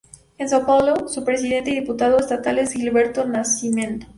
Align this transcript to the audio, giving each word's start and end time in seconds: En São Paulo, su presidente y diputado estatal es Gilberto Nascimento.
En 0.39 0.49
São 0.49 0.65
Paulo, 0.65 1.07
su 1.07 1.23
presidente 1.23 1.69
y 1.69 1.79
diputado 1.79 2.17
estatal 2.17 2.57
es 2.57 2.71
Gilberto 2.73 3.23
Nascimento. 3.25 4.07